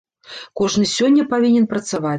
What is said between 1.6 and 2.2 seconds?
працаваць.